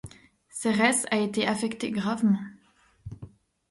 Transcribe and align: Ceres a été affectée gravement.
Ceres 0.49 1.05
a 1.11 1.17
été 1.19 1.45
affectée 1.45 1.91
gravement. 1.91 2.39